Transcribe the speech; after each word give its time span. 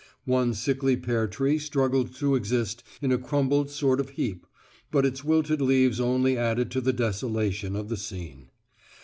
One 0.25 0.55
sickly 0.55 0.97
pear 0.97 1.27
tree 1.27 1.59
struggled 1.59 2.15
to 2.15 2.33
exist 2.33 2.81
in 3.03 3.11
a 3.11 3.19
crumpled 3.19 3.69
sort 3.69 3.99
of 3.99 4.09
heap, 4.09 4.47
but 4.89 5.05
its 5.05 5.23
wilted 5.23 5.61
leaves 5.61 5.99
only 5.99 6.35
added 6.39 6.71
to 6.71 6.81
the 6.81 6.91
desolation 6.91 7.75
of 7.75 7.87
the 7.87 7.97
scene. 7.97 8.49